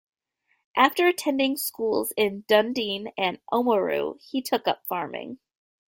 [0.75, 5.37] After attending schools in Dunedin and Oamaru, he took up farming.